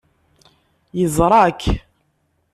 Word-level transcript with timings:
Yeẓra-k. 0.97 1.61